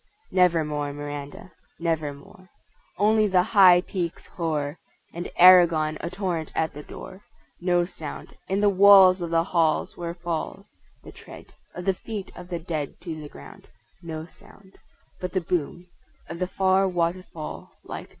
[0.31, 2.49] Never more; Miranda, Never more.
[2.97, 4.79] Only the high peaks hoar;
[5.13, 7.21] And Aragon a torrent at the door.
[7.59, 12.31] No sound In the walls of the halls where falls The tread Of the feet
[12.35, 13.67] of the dead to the ground,
[14.01, 14.79] No sound:
[15.19, 15.85] But the boom
[16.27, 18.09] Of the far waterfall like doom.